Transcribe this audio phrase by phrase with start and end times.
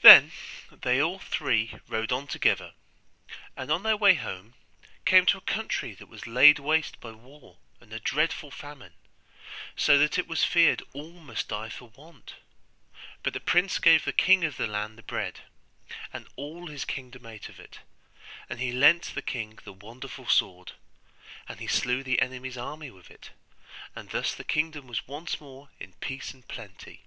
[0.00, 0.32] Then
[0.72, 2.72] they all three rode on together,
[3.56, 4.54] and on their way home
[5.04, 8.94] came to a country that was laid waste by war and a dreadful famine,
[9.76, 12.34] so that it was feared all must die for want.
[13.22, 15.42] But the prince gave the king of the land the bread,
[16.12, 17.78] and all his kingdom ate of it.
[18.50, 20.72] And he lent the king the wonderful sword,
[21.48, 23.30] and he slew the enemy's army with it;
[23.94, 27.02] and thus the kingdom was once more in peace and plenty.